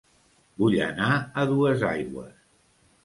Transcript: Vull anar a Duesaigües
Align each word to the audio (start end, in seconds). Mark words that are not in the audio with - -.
Vull 0.61 0.77
anar 0.87 1.09
a 1.17 1.45
Duesaigües 1.53 2.35